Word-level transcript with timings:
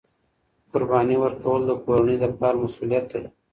قرباني 0.71 1.15
ورکول 1.23 1.61
د 1.67 1.71
کورنۍ 1.83 2.17
د 2.19 2.25
پلار 2.35 2.55
مسؤلیت 2.63 3.05
دی. 3.21 3.27